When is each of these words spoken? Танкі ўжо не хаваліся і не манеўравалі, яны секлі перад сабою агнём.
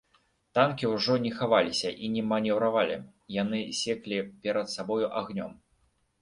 Танкі 0.59 0.85
ўжо 0.93 1.17
не 1.25 1.31
хаваліся 1.41 1.91
і 2.07 2.09
не 2.13 2.23
манеўравалі, 2.29 2.95
яны 3.43 3.59
секлі 3.81 4.17
перад 4.47 4.67
сабою 4.75 5.07
агнём. 5.23 5.55